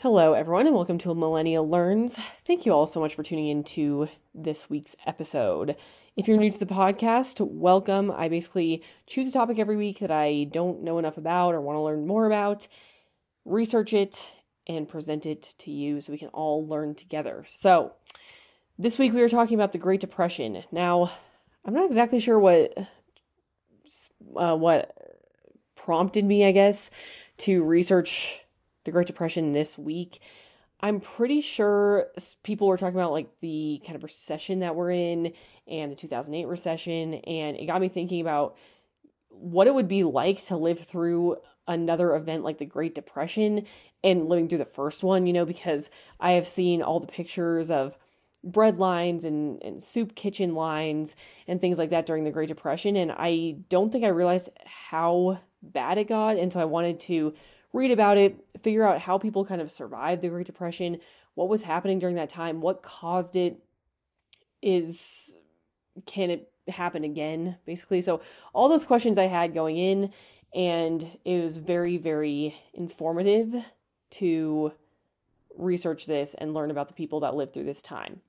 [0.00, 2.18] Hello, everyone, and welcome to Millennial Learns.
[2.46, 5.74] Thank you all so much for tuning in to this week's episode.
[6.18, 8.10] If you're new to the podcast, welcome.
[8.10, 11.76] I basically choose a topic every week that I don't know enough about or want
[11.76, 12.68] to learn more about,
[13.46, 14.34] research it,
[14.66, 17.46] and present it to you so we can all learn together.
[17.48, 17.94] So,
[18.78, 20.62] this week we were talking about the Great Depression.
[20.70, 21.10] Now,
[21.64, 22.76] I'm not exactly sure what
[24.36, 24.94] uh, what
[25.74, 26.90] prompted me, I guess,
[27.38, 28.42] to research
[28.86, 30.20] the Great Depression this week.
[30.80, 32.06] I'm pretty sure
[32.42, 35.32] people were talking about like the kind of recession that we're in
[35.66, 37.14] and the 2008 recession.
[37.14, 38.56] And it got me thinking about
[39.28, 41.36] what it would be like to live through
[41.68, 43.66] another event like the Great Depression
[44.04, 45.90] and living through the first one, you know, because
[46.20, 47.96] I have seen all the pictures of
[48.44, 51.16] bread lines and, and soup kitchen lines
[51.48, 52.96] and things like that during the Great Depression.
[52.96, 56.36] And I don't think I realized how bad it got.
[56.36, 57.34] And so I wanted to
[57.76, 60.98] read about it, figure out how people kind of survived the Great Depression,
[61.34, 63.58] what was happening during that time, what caused it,
[64.62, 65.36] is
[66.06, 68.00] can it happen again, basically.
[68.00, 68.20] So,
[68.52, 70.12] all those questions I had going in,
[70.54, 73.54] and it was very, very informative
[74.10, 74.72] to
[75.56, 78.20] research this and learn about the people that lived through this time.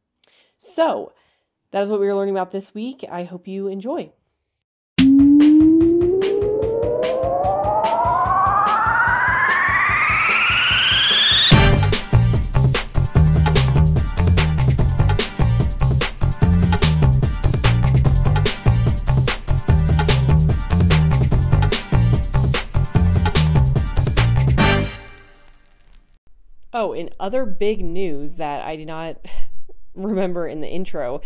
[0.57, 1.13] So,
[1.71, 3.03] that is what we were learning about this week.
[3.09, 4.11] I hope you enjoy.
[26.87, 29.17] Oh, in other big news that I did not
[29.95, 31.21] remember in the intro,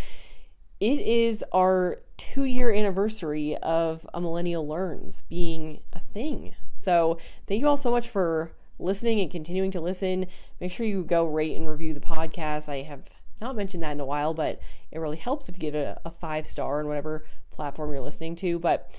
[0.80, 6.56] it is our two year anniversary of A Millennial Learns being a thing.
[6.73, 10.26] So, thank you all so much for listening and continuing to listen.
[10.59, 12.68] Make sure you go rate and review the podcast.
[12.68, 13.03] I have
[13.40, 14.59] not mentioned that in a while, but
[14.92, 18.02] it really helps if you give it a, a five star on whatever platform you're
[18.02, 18.57] listening to.
[18.57, 18.90] But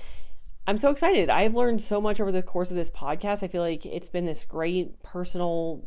[0.65, 1.29] I'm so excited.
[1.29, 3.43] I've learned so much over the course of this podcast.
[3.43, 5.83] I feel like it's been this great personal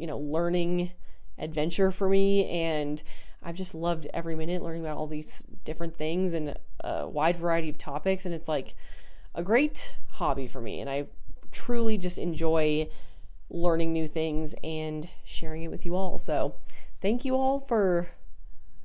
[0.00, 0.92] you know, learning
[1.38, 2.48] adventure for me.
[2.48, 3.02] And
[3.42, 7.68] I've just loved every minute learning about all these different things and a wide variety
[7.68, 8.24] of topics.
[8.24, 8.74] And it's like
[9.34, 10.80] a great hobby for me.
[10.80, 11.06] And I
[11.52, 12.88] truly just enjoy
[13.50, 16.18] learning new things and sharing it with you all.
[16.18, 16.54] So
[17.02, 18.08] thank you all for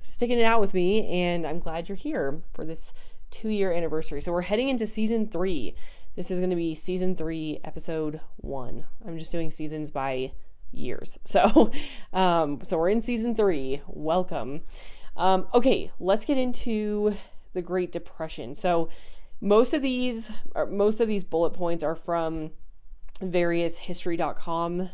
[0.02, 1.08] sticking it out with me.
[1.08, 2.92] And I'm glad you're here for this
[3.32, 4.20] two year anniversary.
[4.20, 5.76] So we're heading into season three.
[6.18, 8.86] This is going to be season three, episode one.
[9.06, 10.32] I'm just doing seasons by
[10.72, 11.18] years.
[11.26, 11.72] So,
[12.14, 13.82] um, so we're in season three.
[13.88, 14.62] Welcome.
[15.18, 17.16] Um, okay, let's get into
[17.54, 18.56] the Great Depression.
[18.56, 18.90] So,
[19.42, 20.32] most of these,
[20.70, 22.52] most of these bullet points are from
[23.22, 24.90] various history.com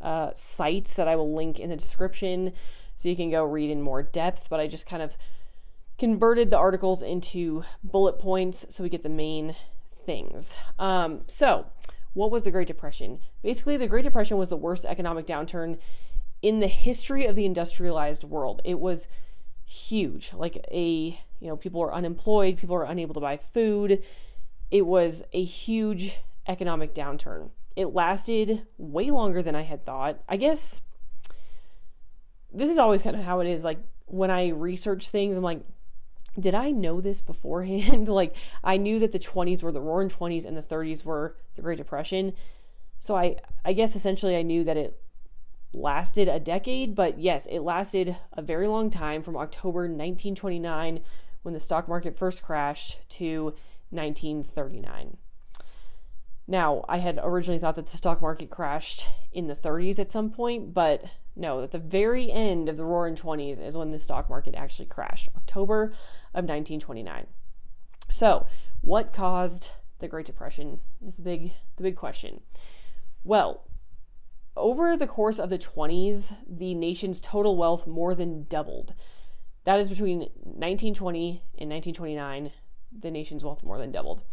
[0.00, 2.52] uh, sites that I will link in the description,
[2.96, 4.48] so you can go read in more depth.
[4.48, 5.12] But I just kind of
[5.98, 9.56] converted the articles into bullet points so we get the main
[10.06, 10.56] things.
[10.78, 11.66] Um, so
[12.12, 13.20] what was the Great Depression?
[13.42, 15.78] Basically, the Great Depression was the worst economic downturn
[16.42, 18.60] in the history of the industrialized world.
[18.64, 19.06] It was
[19.64, 20.32] huge.
[20.32, 24.02] Like a, you know, people were unemployed, people were unable to buy food.
[24.70, 26.18] It was a huge
[26.48, 27.50] economic downturn.
[27.76, 30.20] It lasted way longer than I had thought.
[30.28, 30.82] I guess
[32.52, 33.62] this is always kind of how it is.
[33.62, 35.60] Like when I research things, I'm like,
[36.40, 38.08] did I know this beforehand?
[38.20, 38.34] like
[38.64, 41.78] I knew that the 20s were the roaring 20s and the 30s were the Great
[41.78, 42.34] Depression.
[42.98, 45.00] So I I guess essentially I knew that it
[45.72, 51.00] lasted a decade, but yes, it lasted a very long time from October 1929
[51.42, 53.54] when the stock market first crashed to
[53.90, 55.16] 1939.
[56.46, 60.30] Now, I had originally thought that the stock market crashed in the 30s at some
[60.30, 61.04] point, but
[61.36, 64.86] no, at the very end of the roaring 20s is when the stock market actually
[64.86, 65.92] crashed, October
[66.34, 67.26] of 1929.
[68.10, 68.46] So,
[68.80, 72.40] what caused the Great Depression is the big the big question.
[73.24, 73.64] Well,
[74.56, 78.94] over the course of the 20s, the nation's total wealth more than doubled.
[79.64, 82.52] That is between 1920 and 1929,
[82.98, 84.24] the nation's wealth more than doubled.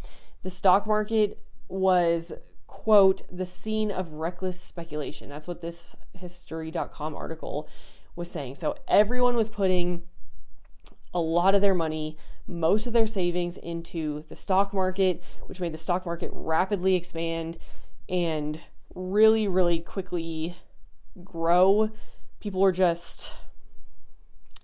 [0.42, 2.32] The stock market was
[2.66, 5.28] quote the scene of reckless speculation.
[5.28, 7.68] That's what this history.com article
[8.16, 8.56] was saying.
[8.56, 10.02] So everyone was putting
[11.14, 12.16] a lot of their money,
[12.46, 17.58] most of their savings into the stock market, which made the stock market rapidly expand
[18.08, 18.60] and
[18.94, 20.56] really, really quickly
[21.24, 21.90] grow.
[22.40, 23.30] People were just,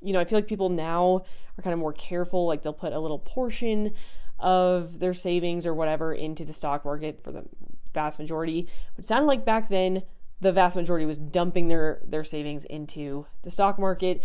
[0.01, 1.25] you know, I feel like people now
[1.59, 2.47] are kind of more careful.
[2.47, 3.93] Like they'll put a little portion
[4.39, 7.45] of their savings or whatever into the stock market for the
[7.93, 8.69] vast majority.
[8.97, 10.03] But it sounded like back then
[10.41, 14.23] the vast majority was dumping their their savings into the stock market.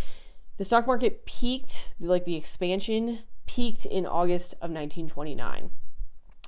[0.60, 5.72] The stock market peaked, like the expansion peaked in August of 1929.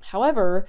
[0.02, 0.68] However,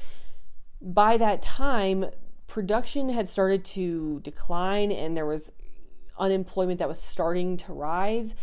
[0.81, 2.07] by that time,
[2.47, 5.51] production had started to decline and there was
[6.21, 8.37] unemployment that was starting to rise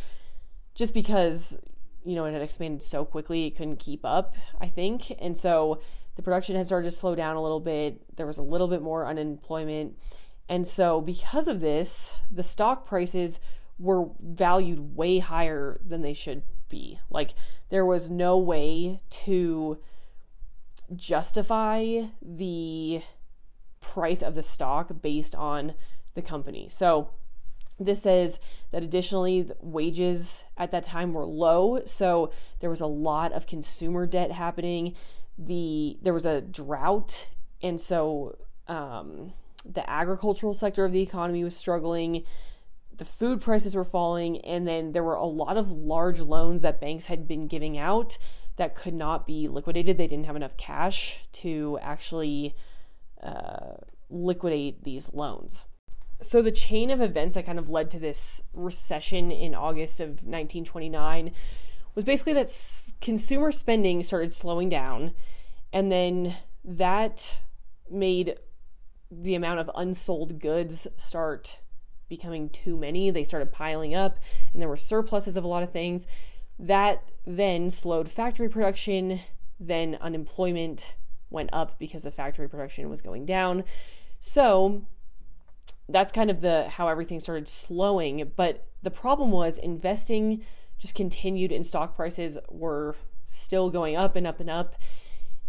[0.75, 1.57] just because
[2.03, 5.15] you know it had expanded so quickly it couldn't keep up i think.
[5.19, 5.79] And so
[6.17, 8.17] the production had started to slow down a little bit.
[8.17, 9.97] There was a little bit more unemployment.
[10.49, 13.39] And so because of this the stock prices
[13.79, 17.33] were valued way higher than they should be like
[17.69, 19.77] there was no way to
[20.95, 23.01] justify the
[23.81, 25.73] price of the stock based on
[26.13, 27.09] the company so
[27.79, 28.39] this says
[28.71, 34.05] that additionally, wages at that time were low, so there was a lot of consumer
[34.05, 34.95] debt happening.
[35.37, 37.27] The there was a drought,
[37.61, 38.37] and so
[38.67, 39.33] um,
[39.65, 42.25] the agricultural sector of the economy was struggling.
[42.99, 46.79] The food prices were falling, and then there were a lot of large loans that
[46.79, 48.17] banks had been giving out
[48.57, 49.97] that could not be liquidated.
[49.97, 52.55] They didn't have enough cash to actually
[53.23, 53.75] uh,
[54.09, 55.65] liquidate these loans
[56.21, 60.09] so the chain of events that kind of led to this recession in August of
[60.09, 61.31] 1929
[61.95, 65.13] was basically that s- consumer spending started slowing down
[65.71, 67.35] and then that
[67.89, 68.35] made
[69.09, 71.59] the amount of unsold goods start
[72.09, 74.19] becoming too many they started piling up
[74.53, 76.07] and there were surpluses of a lot of things
[76.57, 79.21] that then slowed factory production
[79.59, 80.93] then unemployment
[81.29, 83.63] went up because the factory production was going down
[84.19, 84.81] so
[85.89, 88.31] that's kind of the how everything started slowing.
[88.35, 90.45] But the problem was investing
[90.77, 92.95] just continued and stock prices were
[93.25, 94.75] still going up and up and up.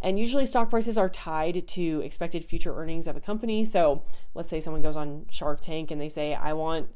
[0.03, 3.65] And usually stock prices are tied to expected future earnings of a company.
[3.65, 4.03] So
[4.35, 6.89] let's say someone goes on Shark Tank and they say, I want,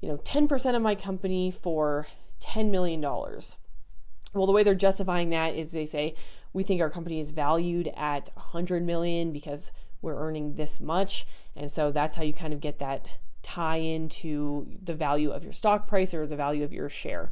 [0.00, 2.06] you know, 10% of my company for
[2.42, 3.00] $10 million.
[3.00, 6.14] Well, the way they're justifying that is they say,
[6.52, 9.72] we think our company is valued at 100 million because
[10.02, 11.26] we're earning this much.
[11.54, 13.08] And so that's how you kind of get that
[13.42, 17.30] tie into the value of your stock price or the value of your share.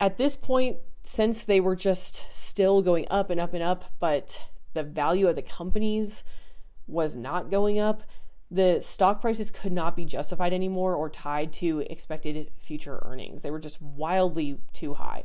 [0.00, 4.42] At this point, since they were just still going up and up and up, but
[4.74, 6.22] the value of the companies
[6.86, 8.02] was not going up,
[8.50, 13.42] the stock prices could not be justified anymore or tied to expected future earnings.
[13.42, 15.24] They were just wildly too high.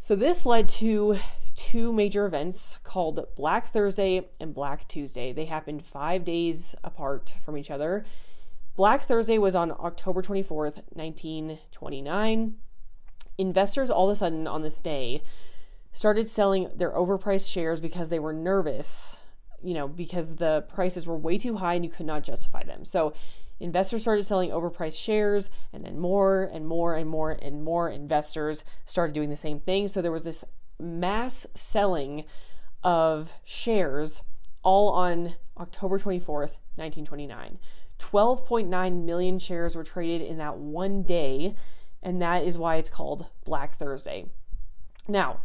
[0.00, 1.18] So, this led to
[1.54, 5.32] two major events called Black Thursday and Black Tuesday.
[5.32, 8.04] They happened five days apart from each other.
[8.76, 12.56] Black Thursday was on October 24th, 1929.
[13.38, 15.22] Investors all of a sudden on this day
[15.92, 19.16] started selling their overpriced shares because they were nervous,
[19.62, 22.84] you know, because the prices were way too high and you could not justify them.
[22.84, 23.12] So
[23.60, 28.64] investors started selling overpriced shares and then more and more and more and more investors
[28.84, 29.88] started doing the same thing.
[29.88, 30.44] So there was this
[30.78, 32.24] mass selling
[32.82, 34.22] of shares
[34.62, 37.58] all on October 24th, 1929.
[37.98, 41.54] 12.9 million shares were traded in that one day,
[42.04, 44.26] and that is why it's called Black Thursday.
[45.08, 45.40] Now,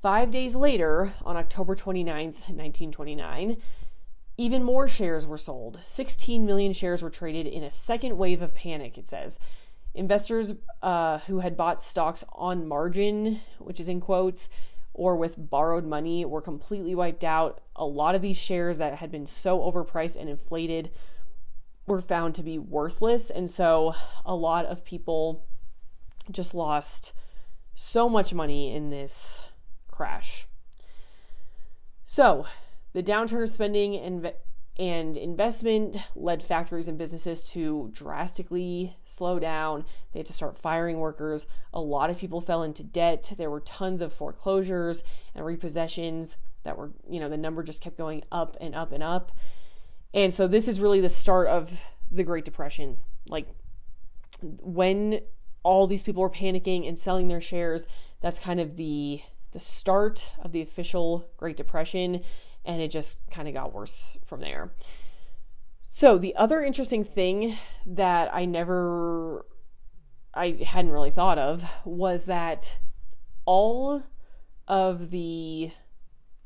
[0.00, 3.56] five days later, on October 29th, 1929,
[4.36, 5.80] even more shares were sold.
[5.82, 9.38] 16 million shares were traded in a second wave of panic, it says.
[9.94, 14.48] Investors uh, who had bought stocks on margin, which is in quotes,
[14.92, 17.60] or with borrowed money were completely wiped out.
[17.76, 20.90] A lot of these shares that had been so overpriced and inflated
[21.86, 23.30] were found to be worthless.
[23.30, 23.94] And so
[24.24, 25.44] a lot of people
[26.30, 27.12] just lost
[27.74, 29.42] so much money in this
[29.88, 30.46] crash.
[32.04, 32.46] So
[32.92, 34.32] the downturn of spending and
[34.76, 39.84] and investment led factories and businesses to drastically slow down.
[40.12, 41.46] They had to start firing workers.
[41.72, 43.34] A lot of people fell into debt.
[43.36, 47.96] There were tons of foreclosures and repossessions that were, you know, the number just kept
[47.96, 49.30] going up and up and up.
[50.12, 51.70] And so this is really the start of
[52.10, 52.98] the Great Depression.
[53.28, 53.46] Like
[54.42, 55.20] when
[55.64, 57.86] all these people were panicking and selling their shares,
[58.20, 62.22] that's kind of the the start of the official Great Depression
[62.64, 64.72] and it just kind of got worse from there.
[65.90, 67.56] So, the other interesting thing
[67.86, 69.46] that I never
[70.32, 72.76] I hadn't really thought of was that
[73.44, 74.02] all
[74.66, 75.70] of the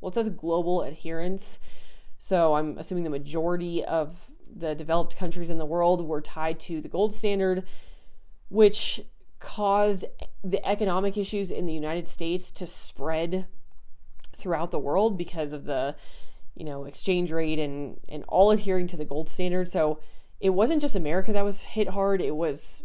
[0.01, 1.59] well it says global adherence.
[2.19, 4.17] So, I'm assuming the majority of
[4.55, 7.65] the developed countries in the world were tied to the gold standard
[8.49, 9.03] which
[9.41, 10.05] caused
[10.43, 13.47] the economic issues in the United States to spread
[14.37, 15.95] throughout the world because of the
[16.59, 19.69] you know, exchange rate and and all adhering to the gold standard.
[19.69, 20.01] So
[20.41, 22.21] it wasn't just America that was hit hard.
[22.21, 22.83] It was,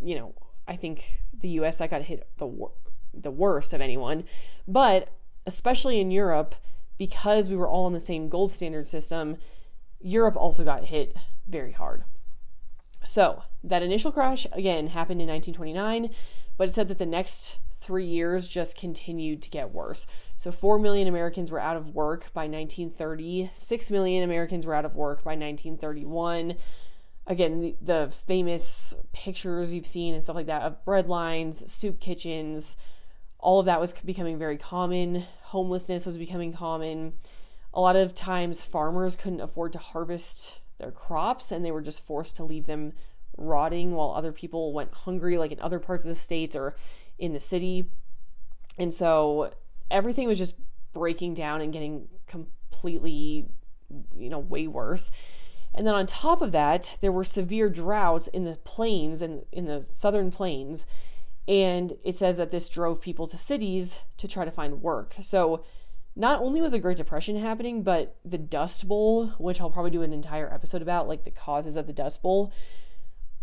[0.00, 0.34] you know,
[0.68, 1.78] I think the U.S.
[1.78, 2.68] that got hit the
[3.12, 4.24] the worst of anyone,
[4.68, 5.08] but
[5.46, 6.54] especially in Europe
[6.96, 9.36] because we were all in the same gold standard system.
[10.00, 11.16] Europe also got hit
[11.48, 12.04] very hard.
[13.08, 16.14] So that initial crash again happened in 1929,
[16.58, 20.06] but it said that the next three years just continued to get worse.
[20.36, 24.84] So 4 million Americans were out of work by 1930, 6 million Americans were out
[24.84, 26.56] of work by 1931.
[27.26, 32.00] Again, the, the famous pictures you've seen and stuff like that of bread lines, soup
[32.00, 32.76] kitchens,
[33.38, 35.24] all of that was becoming very common.
[35.44, 37.14] Homelessness was becoming common.
[37.72, 42.04] A lot of times, farmers couldn't afford to harvest their crops and they were just
[42.04, 42.92] forced to leave them
[43.36, 46.76] rotting while other people went hungry, like in other parts of the states or
[47.18, 47.90] in the city.
[48.76, 49.52] And so
[49.90, 50.54] everything was just
[50.92, 53.46] breaking down and getting completely,
[54.16, 55.10] you know, way worse.
[55.74, 59.66] And then on top of that, there were severe droughts in the plains and in
[59.66, 60.86] the southern plains.
[61.46, 65.14] And it says that this drove people to cities to try to find work.
[65.22, 65.64] So
[66.18, 70.02] not only was a Great Depression happening, but the Dust Bowl, which I'll probably do
[70.02, 72.52] an entire episode about, like the causes of the Dust Bowl,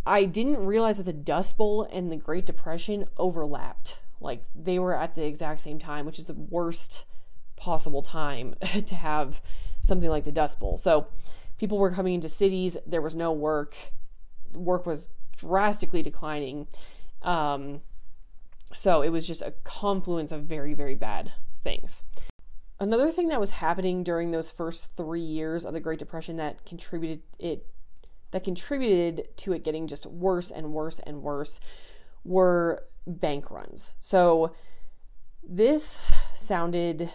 [0.05, 3.98] I didn't realize that the Dust Bowl and the Great Depression overlapped.
[4.20, 7.05] Like they were at the exact same time, which is the worst
[7.55, 8.55] possible time
[8.86, 9.39] to have
[9.82, 10.77] something like the Dust Bowl.
[10.77, 11.08] So
[11.58, 13.74] people were coming into cities, there was no work,
[14.53, 16.67] work was drastically declining.
[17.22, 17.79] Um,
[18.74, 21.32] so it was just a confluence of very, very bad
[21.63, 22.03] things.
[22.79, 26.65] Another thing that was happening during those first three years of the Great Depression that
[26.65, 27.65] contributed it
[28.32, 31.60] that contributed to it getting just worse and worse and worse
[32.25, 33.94] were bank runs.
[34.01, 34.53] So
[35.48, 37.12] this sounded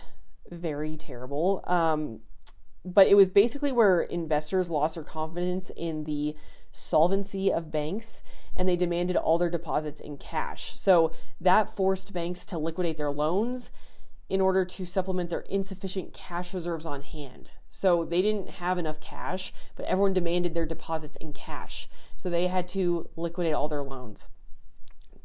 [0.51, 1.63] very terrible.
[1.67, 2.21] Um,
[2.85, 6.35] but it was basically where investors lost their confidence in the
[6.73, 8.23] solvency of banks
[8.57, 10.79] and they demanded all their deposits in cash.
[10.79, 13.71] So that forced banks to liquidate their loans
[14.31, 17.51] in order to supplement their insufficient cash reserves on hand.
[17.69, 21.89] So they didn't have enough cash, but everyone demanded their deposits in cash.
[22.17, 24.29] So they had to liquidate all their loans.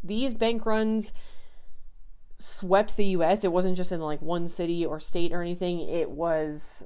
[0.03, 1.13] These bank runs
[2.39, 3.43] swept the US.
[3.43, 6.85] It wasn't just in like one city or state or anything, it was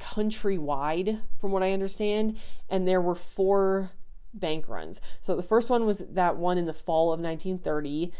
[0.00, 2.36] countrywide, from what I understand.
[2.68, 3.92] And there were four
[4.34, 5.00] bank runs.
[5.20, 8.10] So the first one was that one in the fall of 1930.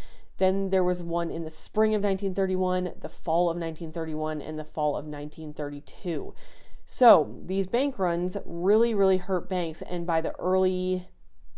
[0.42, 4.64] Then there was one in the spring of 1931, the fall of 1931, and the
[4.64, 6.34] fall of 1932.
[6.84, 9.82] So these bank runs really, really hurt banks.
[9.82, 11.06] And by the early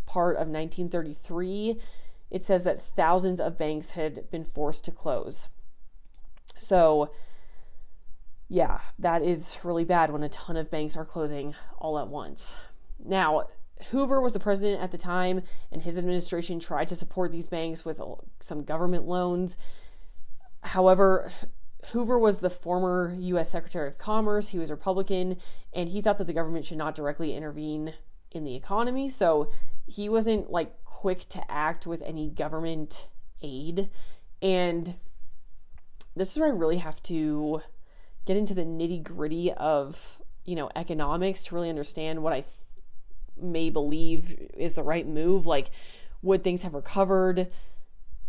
[0.05, 1.81] part of 1933,
[2.31, 5.49] it says that thousands of banks had been forced to close.
[6.59, 7.11] So,
[8.51, 12.53] yeah, that is really bad when a ton of banks are closing all at once.
[13.03, 13.45] Now,
[13.91, 17.85] Hoover was the president at the time, and his administration tried to support these banks
[17.85, 18.07] with uh,
[18.41, 19.57] some government loans.
[20.63, 21.33] However,
[21.93, 23.51] Hoover was the former U.S.
[23.51, 24.49] Secretary of Commerce.
[24.49, 25.37] He was Republican,
[25.73, 27.95] and he thought that the government should not directly intervene
[28.31, 29.09] in the economy.
[29.09, 29.51] So
[29.87, 33.09] he wasn't like quick to act with any government
[33.43, 33.91] aid.
[34.41, 34.95] And
[36.17, 37.61] this is where I really have to
[38.25, 42.45] get into the nitty gritty of, you know, economics to really understand what I
[43.41, 45.47] may believe is the right move.
[45.47, 45.71] Like,
[46.23, 47.49] would things have recovered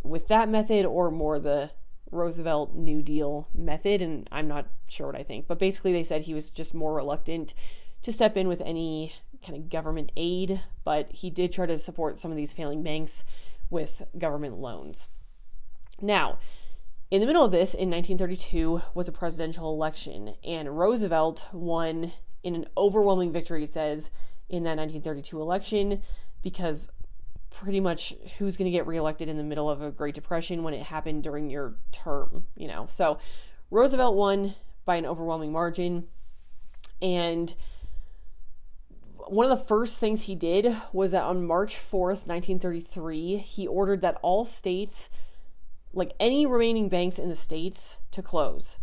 [0.04, 1.72] with that method or more the
[2.12, 4.02] Roosevelt New Deal method?
[4.02, 5.48] And I'm not sure what I think.
[5.48, 7.54] But basically, they said he was just more reluctant
[8.02, 9.14] to step in with any
[9.46, 13.24] kind of government aid, but he did try to support some of these failing banks
[13.70, 15.08] with government loans.
[16.02, 16.40] Now,
[17.12, 22.56] in the middle of this, in 1932, was a presidential election, and Roosevelt won in
[22.56, 24.10] an overwhelming victory, it says,
[24.50, 26.02] in that 1932 election
[26.42, 26.90] because
[27.50, 30.74] pretty much who's going to get reelected in the middle of a Great Depression when
[30.74, 32.88] it happened during your term, you know.
[32.90, 33.18] So
[33.72, 36.08] Roosevelt won by an overwhelming margin
[37.02, 37.54] and
[39.28, 44.02] one of the first things he did was that on March 4th, 1933, he ordered
[44.02, 45.10] that all states,
[45.94, 48.78] like any remaining banks in the states, to close.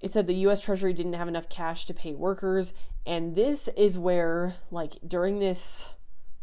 [0.00, 2.72] It said the US Treasury didn't have enough cash to pay workers
[3.06, 5.86] and this is where, like, during this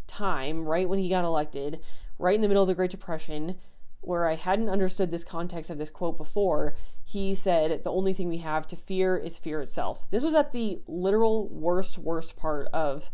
[0.07, 1.79] time, right when he got elected,
[2.17, 3.55] right in the middle of the Great Depression,
[4.01, 8.29] where I hadn't understood this context of this quote before, he said, The only thing
[8.29, 10.07] we have to fear is fear itself.
[10.09, 13.09] This was at the literal worst, worst part of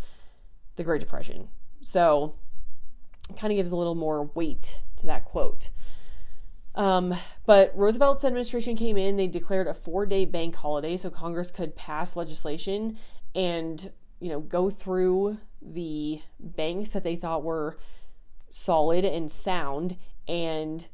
[0.75, 1.49] the Great Depression.
[1.81, 2.35] So,
[3.29, 5.69] it kind of gives a little more weight to that quote.
[6.75, 11.51] Um, but Roosevelt's administration came in, they declared a four day bank holiday so Congress
[11.51, 12.97] could pass legislation
[13.35, 17.77] and, you know, go through the banks that they thought were
[18.49, 19.97] solid and sound,
[20.27, 20.87] and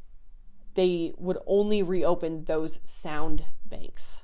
[0.76, 4.22] they would only reopen those sound banks.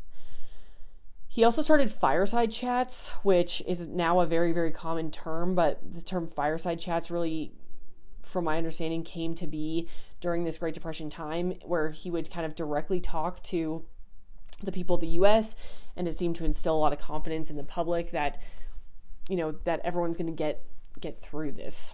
[1.27, 6.01] He also started fireside chats, which is now a very, very common term, but the
[6.01, 7.51] term fireside chats really,
[8.23, 9.89] from my understanding, came to be
[10.21, 13.83] during this Great Depression time, where he would kind of directly talk to
[14.63, 15.55] the people of the US,
[15.95, 18.39] and it seemed to instill a lot of confidence in the public that,
[19.29, 20.63] you know, that everyone's going to get
[20.99, 21.93] get through this.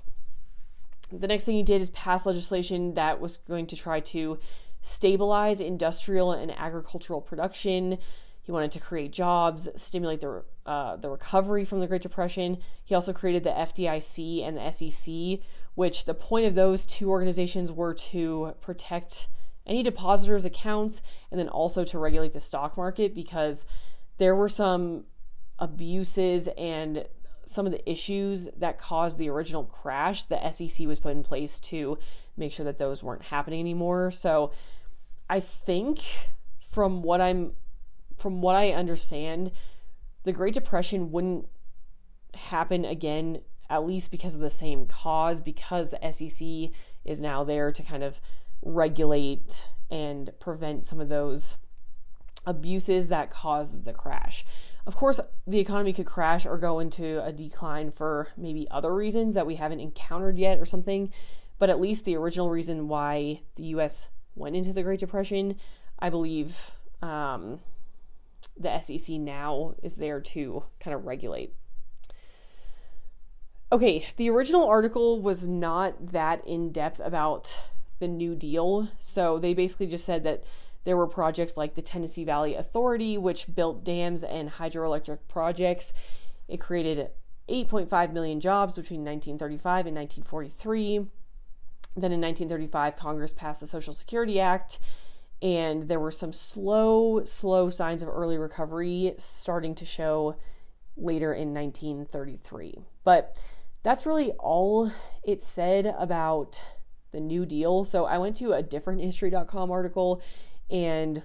[1.12, 4.40] The next thing he did is pass legislation that was going to try to
[4.82, 7.98] stabilize industrial and agricultural production
[8.42, 12.58] he wanted to create jobs, stimulate the uh, the recovery from the Great Depression.
[12.84, 17.72] He also created the FDIC and the SEC, which the point of those two organizations
[17.72, 19.28] were to protect
[19.66, 23.66] any depositors' accounts and then also to regulate the stock market because
[24.18, 25.06] there were some
[25.60, 27.06] abuses and
[27.46, 30.24] some of the issues that caused the original crash.
[30.24, 31.98] The SEC was put in place to
[32.38, 34.12] make sure that those weren't happening anymore.
[34.12, 34.52] So
[35.30, 36.02] I think
[36.70, 37.54] from what I'm
[38.18, 39.52] from what I understand,
[40.24, 41.48] the Great Depression wouldn't
[42.36, 46.72] happen again, at least because of the same cause, because the SEC
[47.04, 48.22] is now there to kind of
[48.62, 51.56] regulate and prevent some of those
[52.46, 54.46] abuses that caused the crash.
[54.86, 59.36] Of course, the economy could crash or go into a decline for maybe other reasons
[59.36, 61.12] that we haven't encountered yet or something,
[61.60, 65.56] but at least the original reason why the US went into the Great Depression,
[66.00, 67.60] I believe, um,
[68.58, 71.54] the SEC now is there to kind of regulate.
[73.72, 77.58] Okay, the original article was not that in depth about
[78.02, 78.90] the New Deal.
[79.00, 80.44] So they basically just said that
[80.84, 85.94] there were projects like the Tennessee Valley Authority, which built dams and hydroelectric projects.
[86.50, 87.12] It created
[87.48, 91.08] 8.5 million jobs between 1935 and 1943.
[91.96, 94.80] Then in 1935, Congress passed the Social Security Act
[95.42, 100.36] and there were some slow, slow signs of early recovery starting to show
[100.96, 102.78] later in 1933.
[103.04, 103.36] But
[103.84, 104.92] that's really all
[105.24, 106.62] it said about
[107.12, 107.84] the New Deal.
[107.84, 110.22] So I went to a different history.com article
[110.70, 111.24] and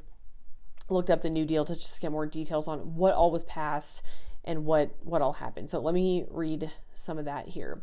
[0.88, 4.02] looked up the New Deal to just get more details on what all was passed
[4.44, 5.70] and what what all happened.
[5.70, 7.82] So let me read some of that here.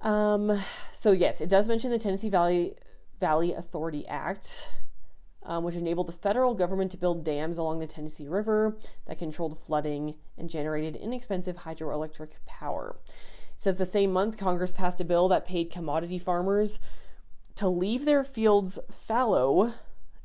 [0.00, 2.74] Um, so yes, it does mention the Tennessee Valley
[3.20, 4.68] Valley Authority Act,
[5.44, 9.58] um, which enabled the federal government to build dams along the Tennessee River that controlled
[9.64, 12.96] flooding and generated inexpensive hydroelectric power.
[13.60, 16.80] Says the same month, Congress passed a bill that paid commodity farmers
[17.56, 19.74] to leave their fields fallow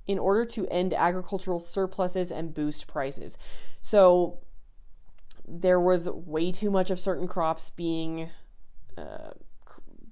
[0.07, 3.37] in order to end agricultural surpluses and boost prices.
[3.81, 4.39] So
[5.47, 8.29] there was way too much of certain crops being
[8.97, 9.31] uh,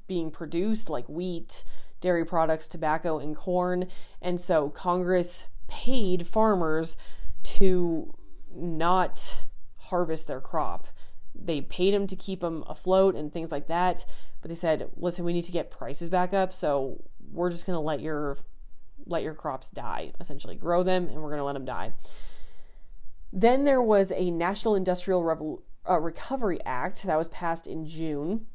[0.06, 1.64] being produced, like wheat,
[2.02, 3.88] dairy products, tobacco, and corn.
[4.22, 6.98] And so Congress paid farmers
[7.44, 8.14] to
[8.54, 9.38] not
[9.78, 10.88] harvest their crop.
[11.36, 14.06] They paid them to keep them afloat and things like that.
[14.42, 16.54] But they said, listen, we need to get prices back up.
[16.54, 18.38] So we're just going to let your
[19.06, 21.92] let your crops die essentially grow them and we're going to let them die
[23.34, 28.46] then there was a national industrial Revol- uh, recovery act that was passed in june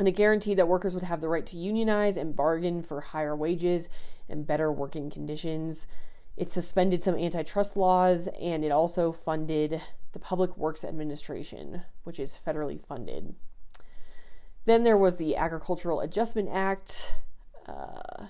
[0.00, 3.36] and it guaranteed that workers would have the right to unionize and bargain for higher
[3.36, 3.90] wages
[4.30, 5.86] and better working conditions.
[6.38, 12.38] It suspended some antitrust laws and it also funded the Public Works Administration, which is
[12.46, 13.34] federally funded.
[14.64, 17.12] Then there was the Agricultural Adjustment Act.
[17.66, 18.26] Uh,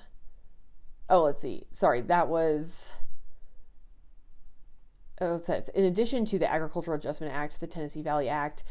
[1.08, 1.66] oh, let's see.
[1.72, 2.92] Sorry, that was.
[5.20, 8.62] Oh, says, in addition to the Agricultural Adjustment Act, the Tennessee Valley Act,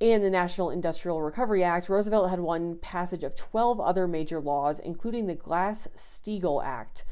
[0.00, 4.80] and the National Industrial Recovery Act, Roosevelt had won passage of 12 other major laws,
[4.80, 7.04] including the Glass Steagall Act,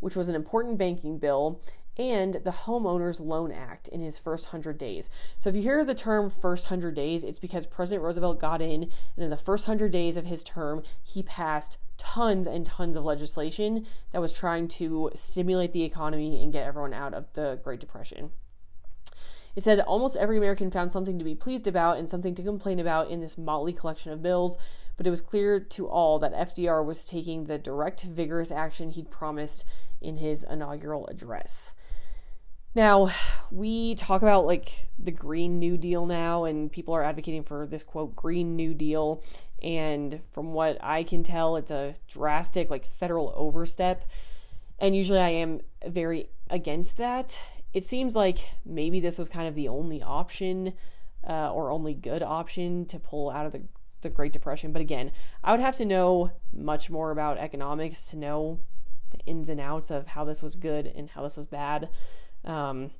[0.00, 1.60] which was an important banking bill,
[1.96, 5.08] and the Homeowners Loan Act in his first 100 days.
[5.38, 8.90] So, if you hear the term first 100 days, it's because President Roosevelt got in,
[9.16, 13.04] and in the first 100 days of his term, he passed tons and tons of
[13.04, 17.80] legislation that was trying to stimulate the economy and get everyone out of the Great
[17.80, 18.30] Depression.
[19.54, 22.42] It said that almost every American found something to be pleased about and something to
[22.42, 24.58] complain about in this motley collection of bills,
[24.98, 29.10] but it was clear to all that FDR was taking the direct, vigorous action he'd
[29.10, 29.64] promised
[30.00, 31.74] in his inaugural address.
[32.76, 33.10] Now,
[33.50, 37.82] we talk about like the Green New Deal now, and people are advocating for this
[37.82, 39.22] quote, Green New Deal.
[39.62, 44.04] And from what I can tell, it's a drastic, like, federal overstep.
[44.78, 47.38] And usually I am very against that.
[47.72, 50.74] It seems like maybe this was kind of the only option
[51.26, 53.62] uh, or only good option to pull out of the,
[54.02, 54.72] the Great Depression.
[54.72, 55.12] But again,
[55.42, 58.60] I would have to know much more about economics to know
[59.12, 61.88] the ins and outs of how this was good and how this was bad.
[62.46, 62.90] Um,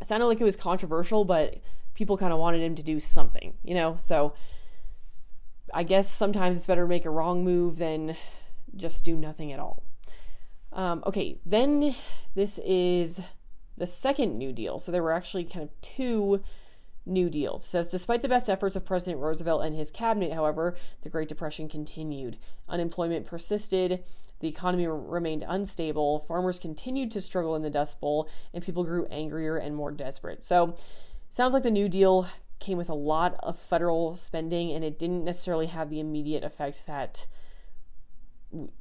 [0.00, 1.58] it sounded like it was controversial, but
[1.94, 3.96] people kind of wanted him to do something, you know?
[3.98, 4.34] So
[5.74, 8.16] I guess sometimes it's better to make a wrong move than
[8.76, 9.82] just do nothing at all.
[10.72, 11.96] Um, okay, then
[12.34, 13.20] this is
[13.76, 14.78] the second New Deal.
[14.78, 16.42] So there were actually kind of two
[17.08, 17.64] New Deals.
[17.64, 21.28] It says despite the best efforts of President Roosevelt and his cabinet, however, the Great
[21.28, 22.38] Depression continued.
[22.68, 24.04] Unemployment persisted,
[24.40, 29.06] the economy remained unstable, farmers continued to struggle in the Dust Bowl, and people grew
[29.06, 30.44] angrier and more desperate.
[30.44, 30.76] So,
[31.30, 32.28] sounds like the New Deal
[32.60, 36.86] came with a lot of federal spending, and it didn't necessarily have the immediate effect
[36.86, 37.26] that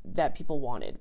[0.06, 0.98] that people wanted.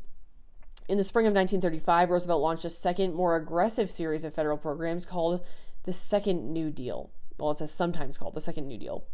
[0.89, 5.05] In the spring of 1935, Roosevelt launched a second, more aggressive series of federal programs
[5.05, 5.45] called
[5.87, 7.11] the Second New Deal.
[7.38, 9.05] Well, it's sometimes called the Second New Deal.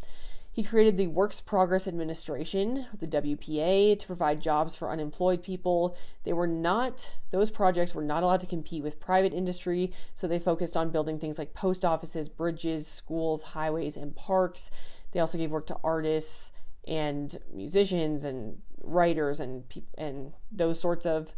[0.50, 5.96] He created the Works Progress Administration, the WPA, to provide jobs for unemployed people.
[6.24, 10.38] They were not, those projects were not allowed to compete with private industry, so they
[10.38, 14.70] focused on building things like post offices, bridges, schools, highways, and parks.
[15.12, 16.52] They also gave work to artists
[16.86, 19.62] and musicians and writers and
[19.96, 21.28] and those sorts of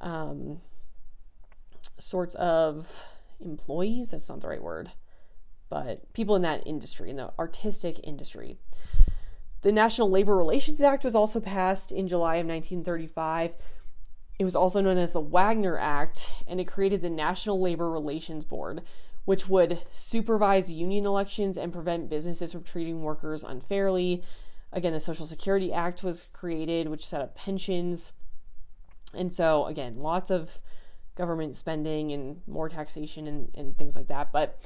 [0.00, 0.60] um,
[1.98, 2.88] sorts of
[3.40, 4.10] employees.
[4.10, 4.92] That's not the right word
[5.68, 8.58] but people in that industry, in the artistic industry.
[9.62, 13.54] The National Labor Relations Act was also passed in July of 1935.
[14.38, 18.44] It was also known as the Wagner Act, and it created the National Labor Relations
[18.44, 18.82] Board,
[19.24, 24.22] which would supervise union elections and prevent businesses from treating workers unfairly.
[24.72, 28.12] Again, the Social Security Act was created, which set up pensions.
[29.12, 30.60] And so, again, lots of
[31.18, 34.32] government spending and more taxation and, and things like that.
[34.32, 34.58] But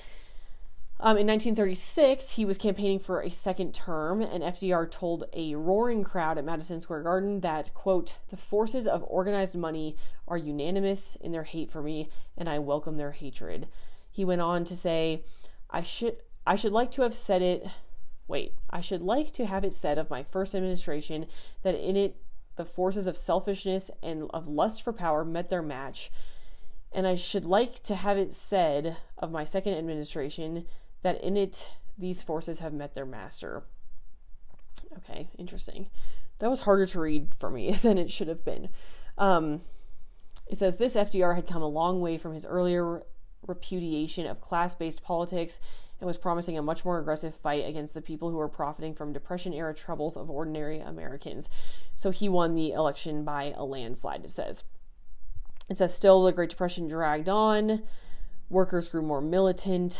[1.01, 6.05] um, in 1936, he was campaigning for a second term, and FDR told a roaring
[6.05, 9.97] crowd at Madison Square Garden that, quote, the forces of organized money
[10.29, 13.67] are unanimous in their hate for me, and I welcome their hatred.
[14.13, 15.25] He went on to say,
[15.71, 17.67] I should I should like to have said it
[18.29, 21.27] wait, I should like to have it said of my first administration
[21.63, 22.17] that in it
[22.57, 26.11] the forces of selfishness and of lust for power met their match.
[26.95, 30.67] And I should like to have it said of my second administration
[31.03, 33.65] that in it these forces have met their master.
[34.99, 35.89] Okay, interesting.
[36.39, 38.69] That was harder to read for me than it should have been.
[39.17, 39.63] Um,
[40.47, 43.03] it says this FDR had come a long way from his earlier
[43.47, 45.61] repudiation of class based politics
[46.01, 49.13] and was promising a much more aggressive fight against the people who were profiting from
[49.13, 51.49] Depression era troubles of ordinary Americans.
[51.95, 54.65] So he won the election by a landslide, it says.
[55.69, 57.83] It says still the Great Depression dragged on,
[58.51, 59.99] workers grew more militant,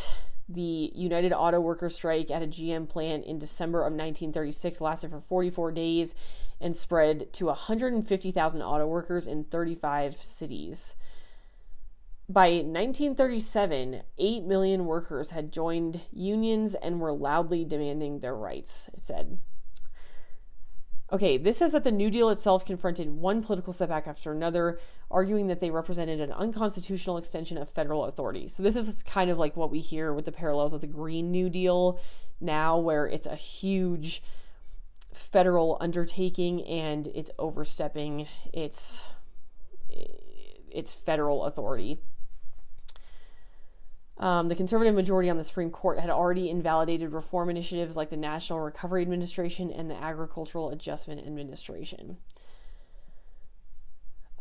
[0.49, 5.21] the United Auto Workers strike at a GM plant in December of 1936 lasted for
[5.21, 6.13] 44 days
[6.59, 10.95] and spread to 150,000 auto workers in 35 cities.
[12.29, 19.03] By 1937, 8 million workers had joined unions and were loudly demanding their rights, it
[19.03, 19.39] said.
[21.13, 24.79] Okay, this says that the New Deal itself confronted one political setback after another,
[25.11, 28.47] arguing that they represented an unconstitutional extension of federal authority.
[28.47, 31.31] So, this is kind of like what we hear with the parallels of the Green
[31.31, 31.99] New Deal
[32.41, 34.23] now, where it's a huge
[35.13, 39.03] federal undertaking and it's overstepping its
[40.71, 41.99] its federal authority.
[44.23, 48.15] Um, the conservative majority on the Supreme Court had already invalidated reform initiatives like the
[48.15, 52.15] National Recovery Administration and the Agricultural Adjustment Administration.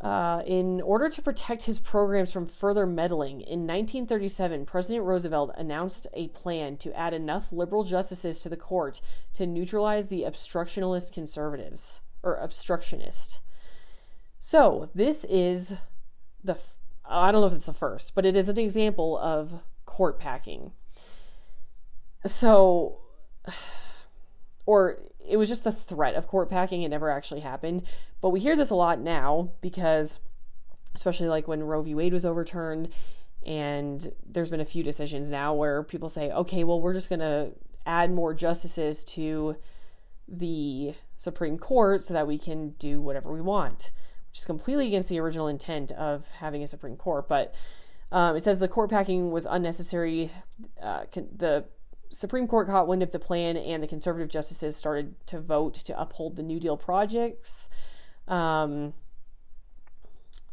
[0.00, 6.06] Uh, in order to protect his programs from further meddling, in 1937, President Roosevelt announced
[6.14, 9.00] a plan to add enough liberal justices to the court
[9.34, 13.40] to neutralize the obstructionist conservatives, or obstructionist.
[14.38, 15.74] So, this is
[16.44, 16.56] the
[17.04, 19.60] I don't know if it's the first, but it is an example of
[19.92, 20.72] court packing.
[22.24, 23.00] So,
[24.66, 26.82] or it was just the threat of court packing.
[26.82, 27.82] It never actually happened.
[28.22, 30.18] But we hear this a lot now because,
[30.94, 31.94] especially like when Roe v.
[31.94, 32.88] Wade was overturned,
[33.44, 37.20] and there's been a few decisions now where people say, okay, well, we're just going
[37.20, 37.50] to
[37.84, 39.56] add more justices to
[40.26, 43.90] the Supreme Court so that we can do whatever we want
[44.32, 47.28] which is completely against the original intent of having a Supreme Court.
[47.28, 47.54] But
[48.12, 50.30] Um, it says the court packing was unnecessary.
[50.80, 51.64] Uh, the
[52.10, 55.98] Supreme Court caught wind of the plan, and the conservative justices started to vote to
[55.98, 57.70] uphold the New Deal projects.
[58.28, 58.92] Um,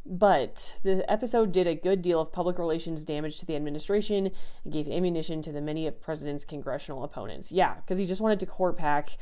[0.05, 4.31] but the episode did a good deal of public relations damage to the administration
[4.63, 7.51] and gave ammunition to the many of president's congressional opponents.
[7.51, 9.17] Yeah, because he just wanted to court pack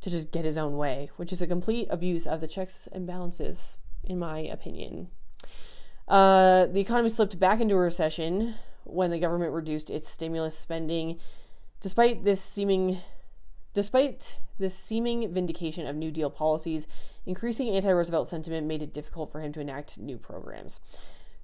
[0.00, 3.06] to just get his own way, which is a complete abuse of the checks and
[3.06, 5.08] balances, in my opinion.
[6.08, 11.18] Uh, the economy slipped back into a recession when the government reduced its stimulus spending,
[11.80, 12.98] despite this seeming,
[13.74, 16.86] despite this seeming vindication of New Deal policies.
[17.26, 20.80] Increasing anti-Roosevelt sentiment made it difficult for him to enact new programs.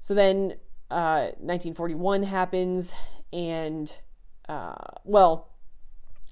[0.00, 0.54] So then,
[0.90, 2.92] uh, 1941 happens,
[3.32, 3.92] and
[4.48, 5.48] uh, well,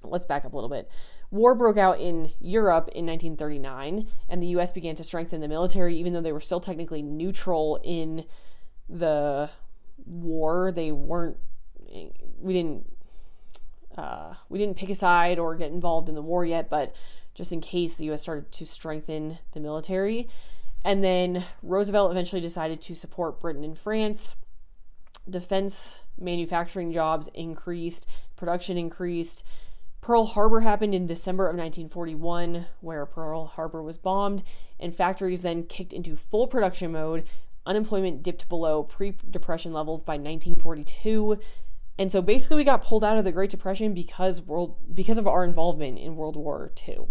[0.09, 0.89] let's back up a little bit.
[1.31, 4.71] War broke out in Europe in 1939, and the U.S.
[4.71, 8.25] began to strengthen the military, even though they were still technically neutral in
[8.87, 9.49] the
[10.05, 10.71] war.
[10.71, 11.37] They weren't.
[12.39, 12.91] We didn't.
[13.97, 16.93] Uh, we didn't pick a side or get involved in the war yet, but
[17.33, 18.21] just in case the U.S.
[18.21, 20.29] started to strengthen the military.
[20.83, 24.35] And then Roosevelt eventually decided to support Britain and France.
[25.27, 29.43] Defense manufacturing jobs increased, production increased
[30.05, 34.43] Pearl Harbor happened in December of 1941, where Pearl Harbor was bombed,
[34.79, 37.23] and factories then kicked into full production mode.
[37.65, 41.39] Unemployment dipped below pre depression levels by 1942.
[41.97, 45.25] And so basically, we got pulled out of the Great Depression because world because of
[45.25, 47.07] our involvement in World War II.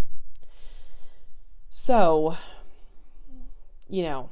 [1.71, 2.37] So,
[3.89, 4.31] you know,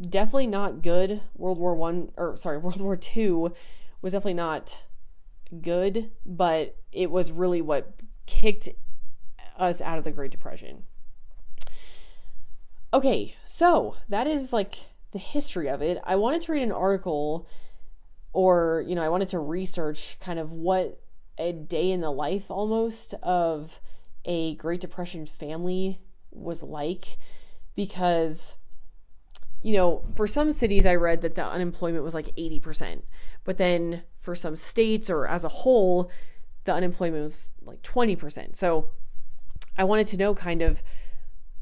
[0.00, 1.22] definitely not good.
[1.36, 3.52] World War One or sorry, World War Two
[4.00, 4.78] was definitely not
[5.62, 7.94] good, but it was really what
[8.26, 8.68] kicked
[9.58, 10.84] us out of the Great Depression.
[12.92, 14.76] Okay, so that is like
[15.12, 15.98] the history of it.
[16.04, 17.48] I wanted to read an article
[18.32, 21.00] or, you know, I wanted to research kind of what
[21.38, 23.80] a day in the life almost of
[24.24, 27.16] a Great Depression family was like
[27.74, 28.54] because
[29.62, 33.02] you know, for some cities I read that the unemployment was like 80%.
[33.44, 36.10] But then for some states or as a whole,
[36.64, 38.56] the unemployment was like 20%.
[38.56, 38.90] So
[39.76, 40.82] I wanted to know kind of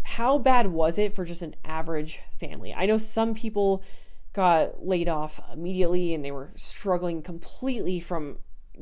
[0.02, 2.74] how bad was it for just an average family?
[2.74, 3.82] I know some people
[4.32, 8.38] got laid off immediately and they were struggling completely from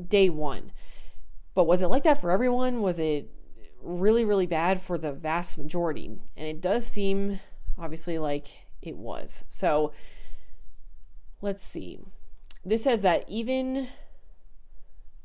[0.09, 0.73] day one.
[1.55, 2.81] But was it like that for everyone?
[2.81, 3.31] Was it
[3.83, 6.19] really, really bad for the vast majority?
[6.37, 7.41] And it does seem,
[7.79, 8.49] obviously, like
[8.83, 9.45] it was.
[9.49, 9.93] So
[11.41, 12.01] let's see
[12.67, 13.89] this says that even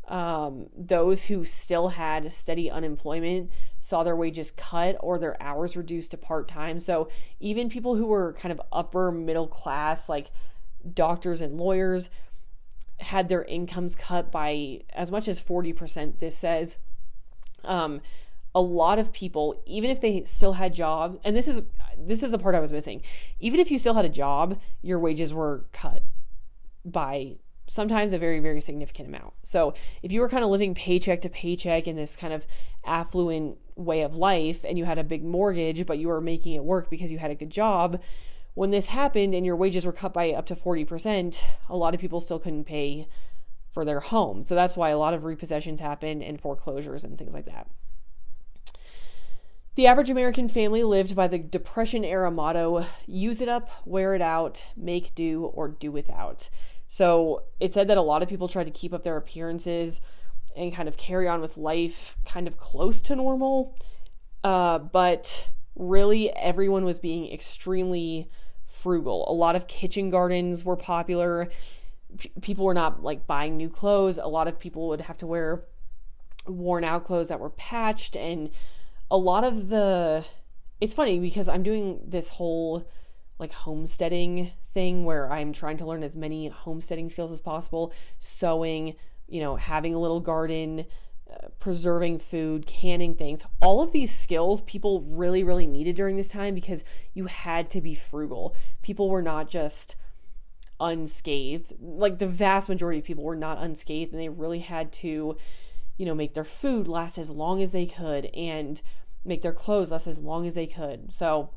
[0.07, 3.49] um, those who still had steady unemployment
[3.79, 6.79] saw their wages cut or their hours reduced to part time.
[6.79, 10.27] So even people who were kind of upper middle class, like
[10.93, 12.09] doctors and lawyers,
[12.99, 16.19] had their incomes cut by as much as 40%.
[16.19, 16.77] This says
[17.63, 18.01] um,
[18.53, 21.63] a lot of people, even if they still had jobs, and this is
[21.97, 23.01] this is the part I was missing.
[23.39, 26.03] Even if you still had a job, your wages were cut
[26.83, 29.33] by sometimes a very, very significant amount.
[29.43, 32.45] So if you were kind of living paycheck to paycheck in this kind of
[32.85, 36.63] affluent way of life and you had a big mortgage, but you were making it
[36.63, 38.01] work because you had a good job,
[38.53, 41.39] when this happened and your wages were cut by up to 40%,
[41.69, 43.07] a lot of people still couldn't pay
[43.73, 44.43] for their home.
[44.43, 47.67] So that's why a lot of repossessions happened and foreclosures and things like that.
[49.75, 54.21] The average American family lived by the Depression era motto use it up, wear it
[54.21, 56.49] out, make do, or do without.
[56.91, 60.01] So it said that a lot of people tried to keep up their appearances
[60.57, 63.77] and kind of carry on with life kind of close to normal.
[64.43, 68.29] Uh, but really, everyone was being extremely
[68.67, 69.25] frugal.
[69.29, 71.47] A lot of kitchen gardens were popular.
[72.17, 74.17] P- people were not like buying new clothes.
[74.17, 75.63] A lot of people would have to wear
[76.45, 78.17] worn out clothes that were patched.
[78.17, 78.49] And
[79.09, 80.25] a lot of the.
[80.81, 82.85] It's funny because I'm doing this whole
[83.41, 88.95] like homesteading thing where I'm trying to learn as many homesteading skills as possible, sewing,
[89.27, 90.85] you know, having a little garden,
[91.29, 93.41] uh, preserving food, canning things.
[93.59, 96.83] All of these skills people really really needed during this time because
[97.15, 98.55] you had to be frugal.
[98.83, 99.95] People were not just
[100.79, 101.73] unscathed.
[101.81, 105.35] Like the vast majority of people were not unscathed and they really had to,
[105.97, 108.81] you know, make their food last as long as they could and
[109.25, 111.11] make their clothes last as long as they could.
[111.11, 111.49] So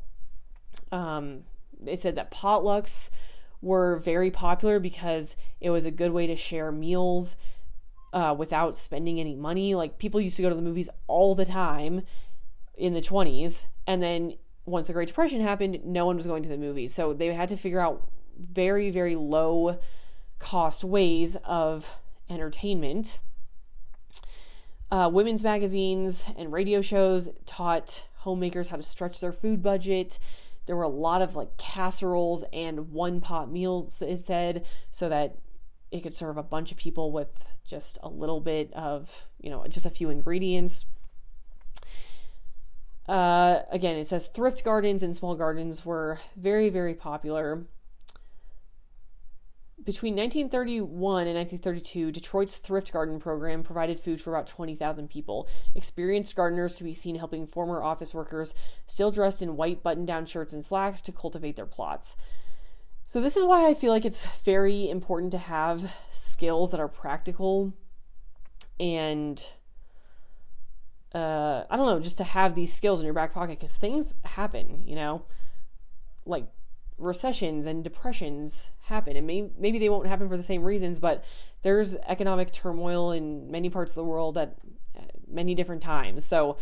[0.91, 1.43] um
[1.85, 3.09] it said that potlucks
[3.61, 7.35] were very popular because it was a good way to share meals
[8.13, 9.75] uh, without spending any money.
[9.75, 12.03] Like people used to go to the movies all the time
[12.75, 14.35] in the 20s, and then
[14.65, 16.93] once the Great Depression happened, no one was going to the movies.
[16.93, 19.79] So they had to figure out very, very low
[20.39, 21.89] cost ways of
[22.29, 23.19] entertainment.
[24.91, 30.19] Uh, women's magazines and radio shows taught homemakers how to stretch their food budget.
[30.65, 35.37] There were a lot of like casseroles and one pot meals, it said, so that
[35.91, 37.29] it could serve a bunch of people with
[37.67, 40.85] just a little bit of, you know, just a few ingredients.
[43.07, 47.65] Uh, again, it says thrift gardens and small gardens were very, very popular.
[49.85, 55.47] Between 1931 and 1932, Detroit's thrift garden program provided food for about 20,000 people.
[55.75, 58.55] Experienced gardeners could be seen helping former office workers,
[58.87, 62.17] still dressed in white button down shirts and slacks, to cultivate their plots.
[63.13, 66.87] So, this is why I feel like it's very important to have skills that are
[66.87, 67.71] practical
[68.79, 69.41] and
[71.13, 74.15] uh, I don't know, just to have these skills in your back pocket because things
[74.25, 75.25] happen, you know,
[76.25, 76.47] like
[76.97, 81.23] recessions and depressions happen, and maybe maybe they won't happen for the same reasons, but
[81.63, 84.57] there's economic turmoil in many parts of the world at
[85.27, 86.25] many different times.
[86.25, 86.57] So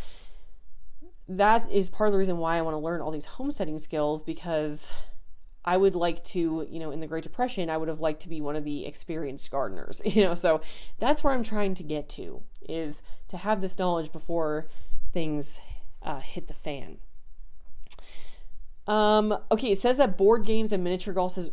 [1.27, 4.23] that is part of the reason why I want to learn all these homesteading skills
[4.23, 4.91] because
[5.63, 8.29] I would like to, you know, in the Great Depression, I would have liked to
[8.29, 10.35] be one of the experienced gardeners, you know.
[10.35, 10.61] So
[10.99, 14.67] that's where I'm trying to get to is to have this knowledge before
[15.13, 15.59] things
[16.01, 16.97] uh, hit the fan.
[18.85, 21.51] Um, okay, it says that board games and miniature golf is,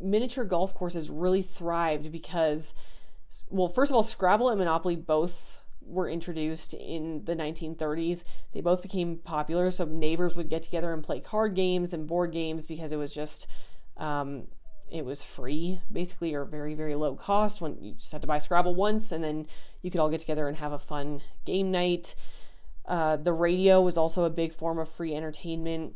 [0.00, 2.74] miniature golf courses really thrived because,
[3.48, 8.24] well, first of all, Scrabble and Monopoly both were introduced in the 1930s.
[8.52, 12.32] They both became popular, so neighbors would get together and play card games and board
[12.32, 13.46] games because it was just
[13.96, 14.44] um,
[14.90, 18.38] it was free basically or very very low cost when you just had to buy
[18.38, 19.46] Scrabble once and then
[19.82, 22.14] you could all get together and have a fun game night.
[22.86, 25.94] Uh, the radio was also a big form of free entertainment,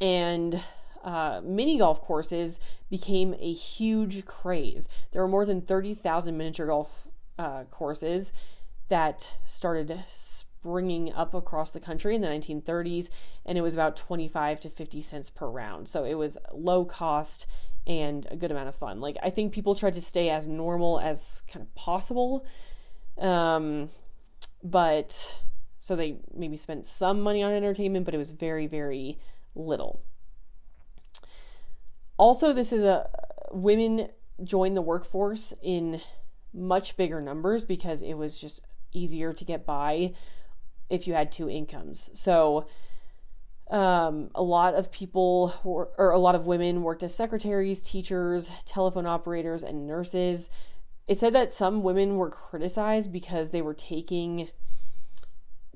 [0.00, 0.62] and
[1.04, 2.58] uh, mini golf courses
[2.90, 4.88] became a huge craze.
[5.12, 7.06] There were more than 30,000 miniature golf
[7.38, 8.32] uh, courses,
[8.88, 13.08] that started springing up across the country in the 1930s,
[13.44, 15.88] and it was about 25 to 50 cents per round.
[15.88, 17.46] So it was low cost
[17.86, 19.00] and a good amount of fun.
[19.00, 22.46] Like I think people tried to stay as normal as kind of possible,
[23.18, 23.90] um,
[24.62, 25.36] but
[25.78, 29.18] so they maybe spent some money on entertainment, but it was very very
[29.54, 30.00] little.
[32.16, 33.08] Also, this is a
[33.50, 34.08] women
[34.42, 36.00] joined the workforce in
[36.52, 38.60] much bigger numbers because it was just
[38.92, 40.12] easier to get by
[40.88, 42.10] if you had two incomes.
[42.14, 42.66] So,
[43.70, 48.50] um, a lot of people, were, or a lot of women, worked as secretaries, teachers,
[48.64, 50.50] telephone operators, and nurses.
[51.08, 54.48] It said that some women were criticized because they were taking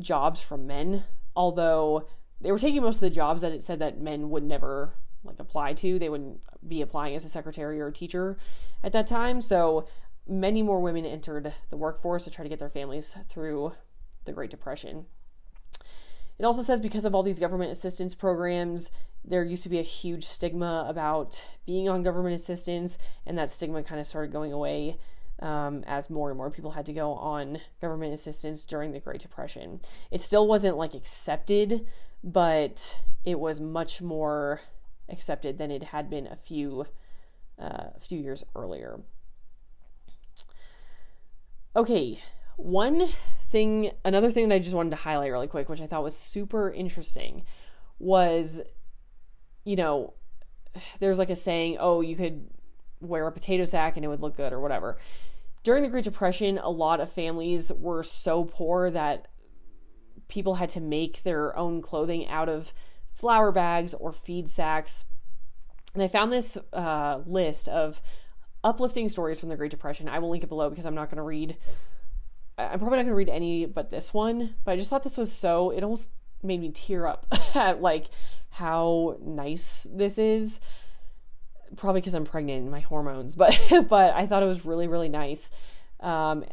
[0.01, 2.07] jobs from men, although
[2.41, 4.95] they were taking most of the jobs that it said that men would never
[5.29, 5.99] like apply to.
[5.99, 8.39] They wouldn't be applying as a secretary or a teacher
[8.83, 9.41] at that time.
[9.41, 9.87] So
[10.27, 13.73] many more women entered the workforce to try to get their families through
[14.25, 15.07] the Great Depression.
[16.39, 18.91] It also says because of all these government assistance programs,
[19.25, 23.83] there used to be a huge stigma about being on government assistance, and that stigma
[23.83, 24.99] kind of started going away
[25.41, 29.21] um, as more and more people had to go on government assistance during the Great
[29.21, 29.81] Depression.
[30.11, 31.87] It still wasn't like accepted,
[32.23, 34.61] but it was much more
[35.09, 36.87] accepted than it had been a few
[37.59, 39.01] uh, few years earlier.
[41.75, 42.21] Okay,
[42.57, 43.09] one
[43.51, 46.17] thing, another thing that I just wanted to highlight really quick, which I thought was
[46.17, 47.45] super interesting,
[47.99, 48.61] was,
[49.65, 50.15] you know,
[51.01, 52.49] there's like a saying, oh, you could
[53.01, 54.99] wear a potato sack and it would look good or whatever.
[55.63, 59.29] During the Great Depression, a lot of families were so poor that
[60.29, 62.73] people had to make their own clothing out of
[63.19, 65.05] flour bags or feed sacks.
[65.95, 68.01] And I found this uh, list of
[68.63, 70.09] uplifting stories from the Great Depression.
[70.09, 71.57] I will link it below because I'm not going to read.
[72.57, 74.55] I'm probably not going to read any but this one.
[74.65, 75.71] But I just thought this was so.
[75.71, 76.11] It almost
[76.43, 78.07] made me tear up at like
[78.51, 80.61] how nice this is.
[81.77, 85.09] Probably because I'm pregnant and my hormones, but but I thought it was really really
[85.09, 85.51] nice.
[86.01, 86.45] Um,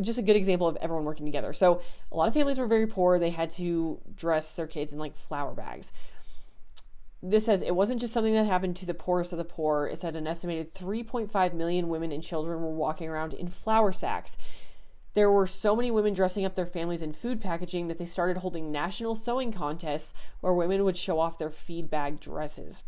[0.00, 1.52] just a good example of everyone working together.
[1.52, 1.80] So
[2.12, 3.18] a lot of families were very poor.
[3.18, 5.92] They had to dress their kids in like flour bags
[7.22, 9.86] this says it wasn't just something that happened to the poorest of the poor.
[9.86, 14.36] It said an estimated 3.5 million women and children were walking around in flour sacks.
[15.14, 18.36] There were so many women dressing up their families in food packaging that they started
[18.36, 22.82] holding national sewing contests where women would show off their feed bag dresses.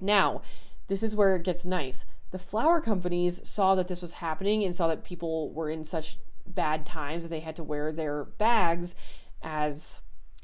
[0.00, 0.42] Now,
[0.86, 2.04] this is where it gets nice.
[2.30, 6.18] The flour companies saw that this was happening and saw that people were in such
[6.46, 8.94] bad times that they had to wear their bags
[9.42, 10.00] as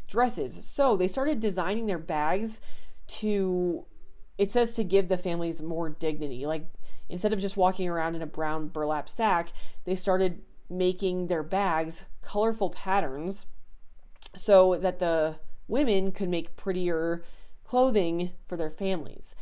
[0.09, 0.67] dresses.
[0.67, 2.61] So they started designing their bags
[3.07, 3.85] to
[4.37, 6.47] it says to give the families more dignity.
[6.47, 6.67] Like
[7.09, 9.53] instead of just walking around in a brown burlap sack,
[9.85, 13.47] they started making their bags colorful patterns
[14.37, 15.37] so that the
[15.69, 17.23] women could make prettier
[17.65, 19.35] clothing for their families.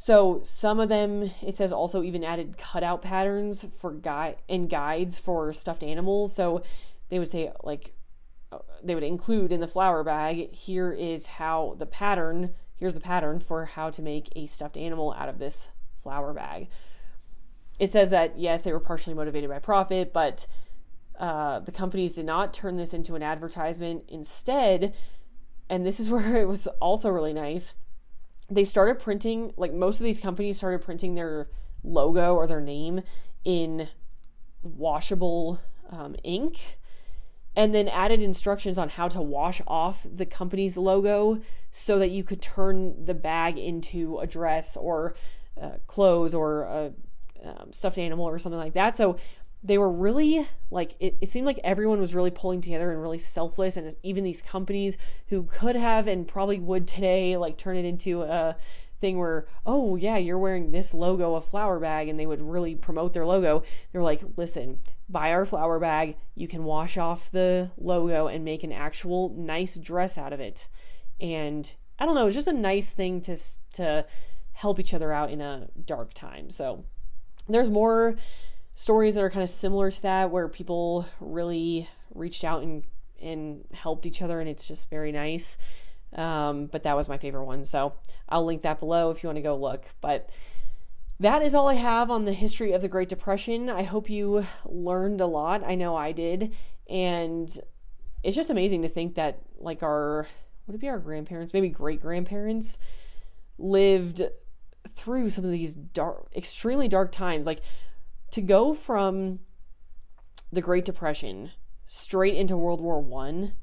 [0.00, 5.18] So some of them, it says, also even added cutout patterns for guide and guides
[5.18, 6.36] for stuffed animals.
[6.36, 6.62] So
[7.08, 7.94] they would say like
[8.52, 13.00] uh, they would include in the flour bag here is how the pattern here's the
[13.00, 15.68] pattern for how to make a stuffed animal out of this
[16.02, 16.68] flour bag
[17.80, 20.46] it says that yes they were partially motivated by profit but
[21.18, 24.94] uh, the companies did not turn this into an advertisement instead
[25.68, 27.74] and this is where it was also really nice
[28.50, 31.48] they started printing like most of these companies started printing their
[31.82, 33.02] logo or their name
[33.44, 33.88] in
[34.62, 36.78] washable um, ink
[37.54, 41.40] and then added instructions on how to wash off the company's logo
[41.70, 45.14] so that you could turn the bag into a dress or
[45.60, 46.92] uh, clothes or a
[47.44, 48.96] um, stuffed animal or something like that.
[48.96, 49.16] So
[49.62, 53.18] they were really like it, it seemed like everyone was really pulling together and really
[53.18, 54.96] selfless and even these companies
[55.28, 58.56] who could have and probably would today like turn it into a
[59.00, 62.74] thing where oh yeah you're wearing this logo a flour bag and they would really
[62.74, 63.62] promote their logo.
[63.92, 64.78] They're like listen
[65.08, 66.16] buy our flour bag.
[66.34, 70.68] You can wash off the logo and make an actual nice dress out of it.
[71.20, 73.36] And i don't know it's just a nice thing to
[73.72, 74.04] to
[74.52, 76.50] help each other out in a dark time.
[76.50, 76.84] So
[77.48, 78.16] there's more
[78.78, 82.84] stories that are kind of similar to that where people really reached out and
[83.20, 85.58] and helped each other and it's just very nice
[86.14, 87.92] um, but that was my favorite one so
[88.28, 90.30] i'll link that below if you want to go look but
[91.20, 93.68] that is all I have on the history of the Great Depression.
[93.68, 95.64] I hope you learned a lot.
[95.64, 96.54] I know I did.
[96.88, 97.50] And
[98.22, 100.28] it's just amazing to think that, like, our,
[100.66, 102.78] would it be our grandparents, maybe great grandparents,
[103.58, 104.22] lived
[104.94, 107.46] through some of these dark, extremely dark times.
[107.46, 107.62] Like,
[108.30, 109.40] to go from
[110.52, 111.50] the Great Depression
[111.86, 113.54] straight into World War One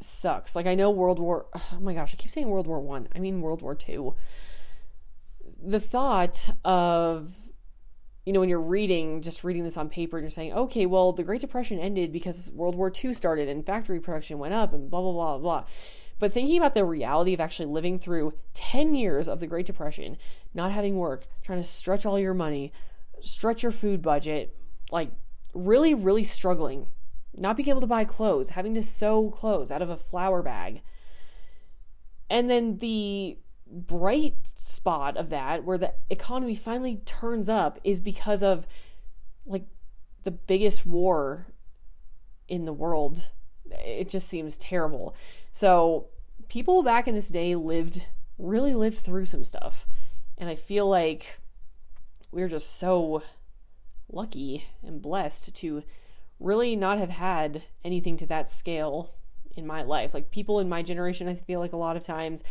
[0.00, 0.56] sucks.
[0.56, 3.08] Like I know World War oh my gosh, I keep saying World War One.
[3.14, 3.18] I.
[3.18, 4.14] I mean World War Two.
[5.62, 7.32] The thought of
[8.26, 11.12] you know when you're reading just reading this on paper and you're saying, okay, well
[11.12, 14.90] the Great Depression ended because World War II started and factory production went up and
[14.90, 15.64] blah blah blah blah.
[16.18, 20.16] But thinking about the reality of actually living through 10 years of the Great Depression,
[20.54, 22.72] not having work, trying to stretch all your money,
[23.22, 24.56] stretch your food budget,
[24.90, 25.10] like
[25.52, 26.86] really, really struggling,
[27.36, 30.82] not being able to buy clothes, having to sew clothes out of a flour bag.
[32.30, 34.34] And then the bright
[34.64, 38.66] spot of that, where the economy finally turns up, is because of
[39.46, 39.66] like
[40.24, 41.46] the biggest war
[42.48, 43.22] in the world.
[43.70, 45.14] It just seems terrible.
[45.52, 46.06] So,
[46.48, 48.02] people back in this day lived,
[48.38, 49.86] really lived through some stuff.
[50.36, 51.38] And I feel like
[52.34, 53.22] we're just so
[54.12, 55.82] lucky and blessed to
[56.40, 59.14] really not have had anything to that scale
[59.56, 60.12] in my life.
[60.12, 62.42] Like people in my generation, I feel like a lot of times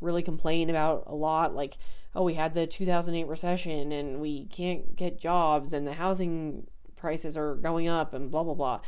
[0.00, 1.76] really complain about a lot like
[2.14, 6.66] oh we had the 2008 recession and we can't get jobs and the housing
[6.96, 8.80] prices are going up and blah blah blah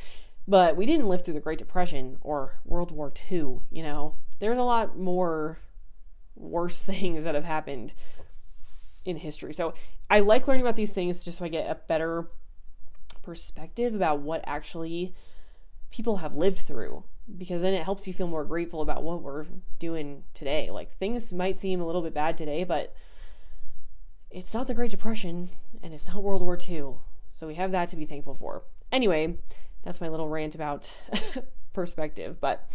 [0.49, 3.39] but we didn't live through the great depression or world war ii
[3.71, 5.59] you know there's a lot more
[6.35, 7.93] worse things that have happened
[9.05, 9.53] in history.
[9.53, 9.75] So
[10.11, 12.29] I like learning about these things just so I get a better
[13.23, 15.15] perspective about what actually
[15.91, 17.05] people have lived through
[17.39, 19.47] because then it helps you feel more grateful about what we're
[19.79, 20.71] doing today.
[20.71, 22.95] Like things might seem a little bit bad today, but
[24.31, 25.51] it's not the Great Depression
[25.83, 26.95] and it's not World War II.
[27.31, 28.63] So we have that to be thankful for.
[28.91, 29.39] Anyway,
[29.85, 30.93] that's my little rant about
[31.73, 32.41] perspective.
[32.41, 32.69] But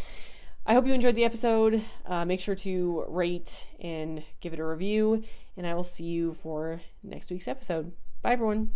[0.66, 1.84] I hope you enjoyed the episode.
[2.06, 5.24] Uh, make sure to rate and give it a review,
[5.58, 7.92] and I will see you for next week's episode.
[8.22, 8.72] Bye, everyone.